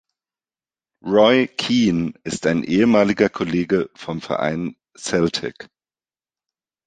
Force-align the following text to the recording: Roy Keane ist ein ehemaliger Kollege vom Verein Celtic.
Roy 1.05 1.45
Keane 1.47 2.13
ist 2.23 2.47
ein 2.47 2.63
ehemaliger 2.63 3.29
Kollege 3.29 3.91
vom 3.93 4.19
Verein 4.19 4.75
Celtic. 4.97 5.69